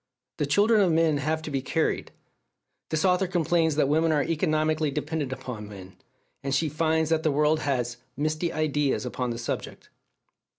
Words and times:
The 0.37 0.47
children 0.47 0.81
of 0.81 0.91
men 0.91 1.17
have 1.17 1.43
to 1.43 1.51
be 1.51 1.61
carried. 1.61 2.09
This 2.89 3.05
author 3.05 3.27
complains 3.27 3.75
that 3.75 3.87
women 3.87 4.11
are 4.11 4.23
economically 4.23 4.89
dependent 4.89 5.31
upon 5.31 5.69
men; 5.69 5.95
and 6.41 6.55
she 6.55 6.69
finds 6.69 7.11
that 7.11 7.21
the 7.21 7.31
world 7.31 7.59
has 7.59 7.97
"misty 8.17 8.51
ideas 8.51 9.05
upon 9.05 9.29
the 9.29 9.37
subject." 9.37 9.91